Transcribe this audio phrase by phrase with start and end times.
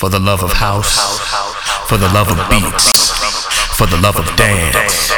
[0.00, 0.96] for the love of house,
[1.86, 3.10] for the love of beats,
[3.76, 5.12] for the love of dance,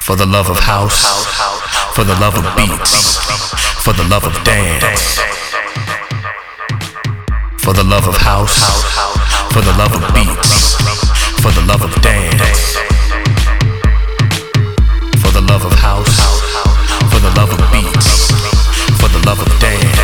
[0.00, 1.00] for the love of house,
[1.94, 3.18] for the love of beats,
[3.84, 5.20] for the love of dance,
[7.62, 8.58] for the love of house,
[9.52, 10.74] for the love of beats,
[11.40, 12.74] for the love of dance,
[15.22, 16.18] for the love of house,
[17.12, 18.32] for the love of beats,
[18.98, 19.99] for the love of dance.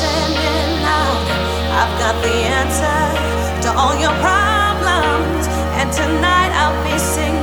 [0.00, 1.26] singing loud.
[1.80, 3.00] I've got the answer
[3.64, 5.44] to all your problems,
[5.78, 7.35] and tonight I'll be singing.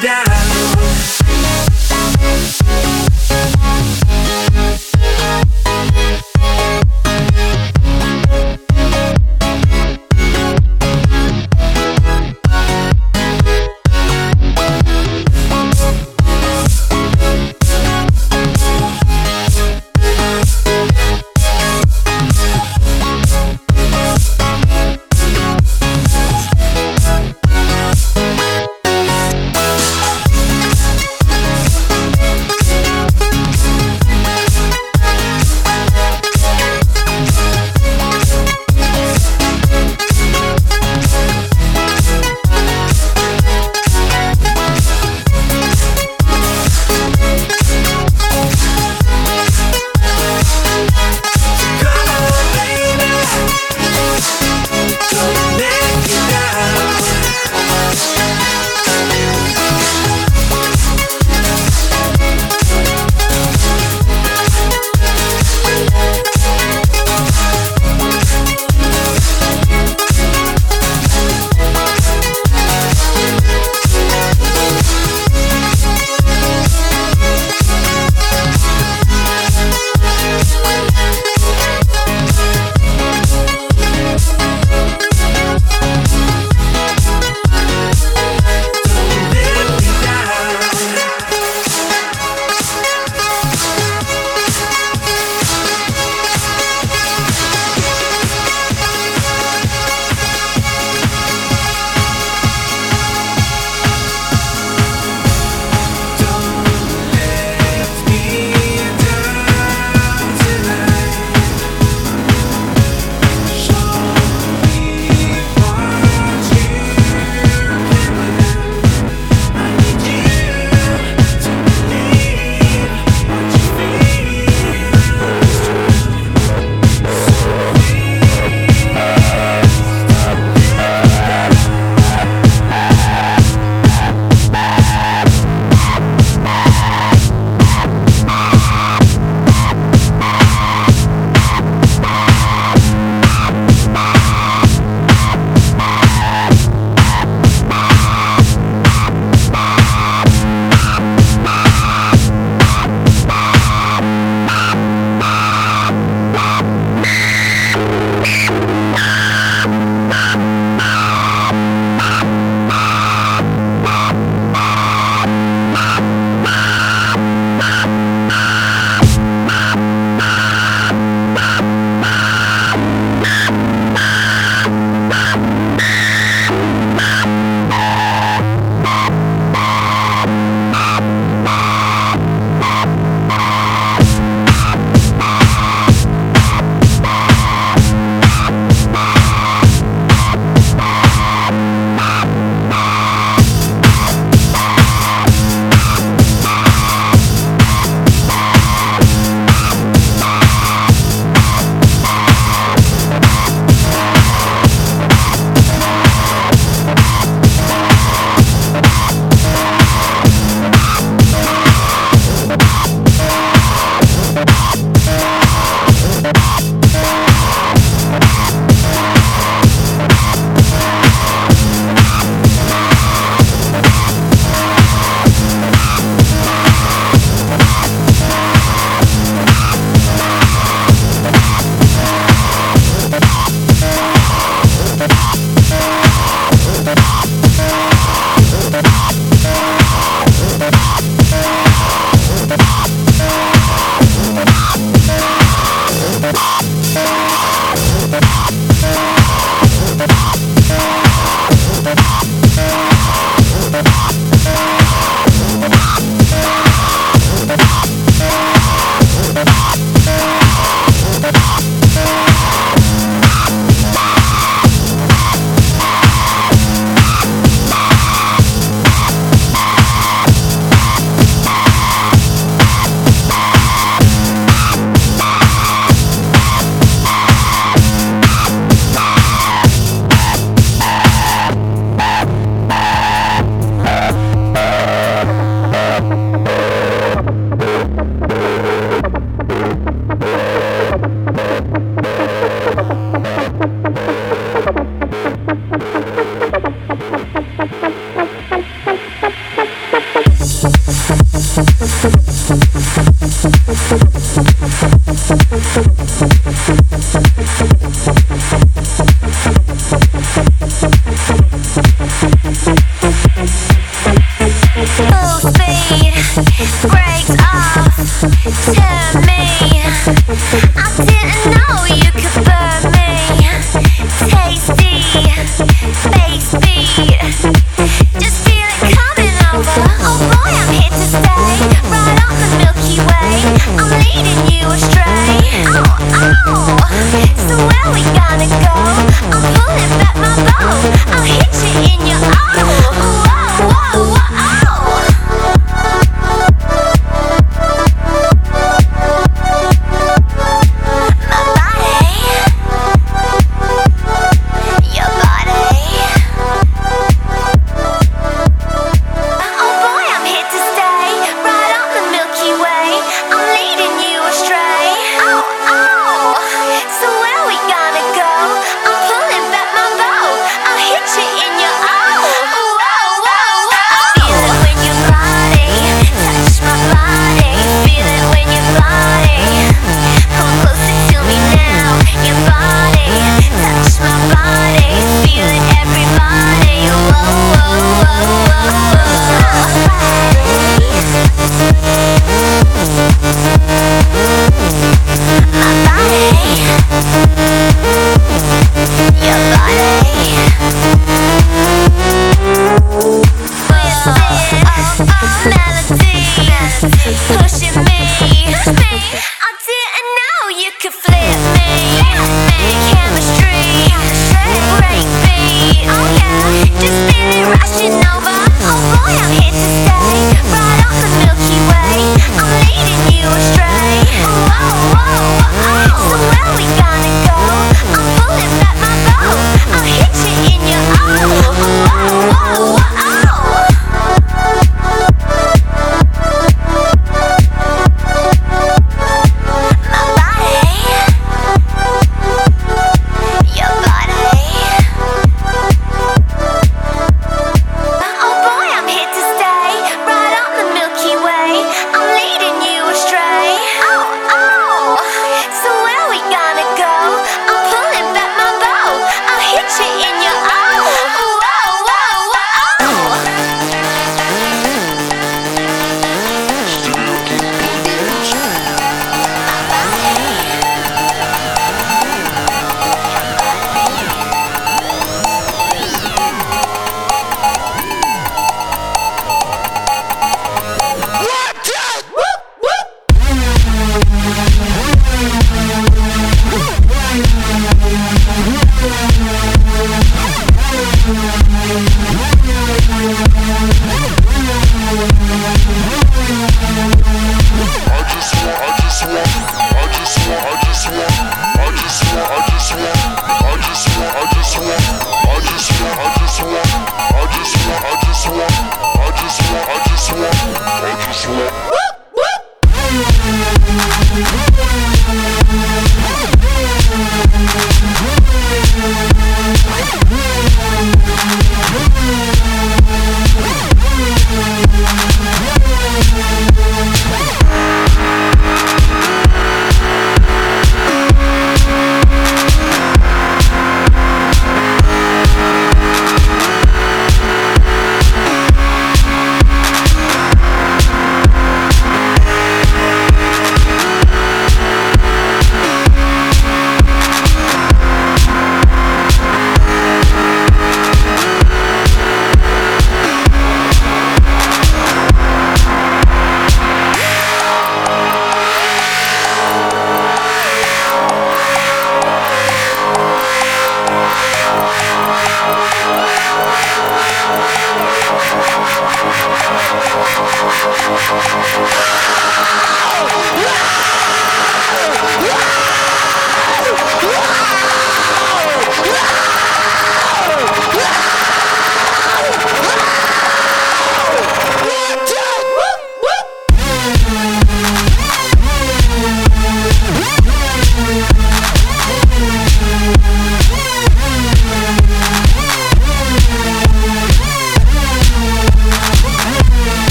[0.00, 0.91] down.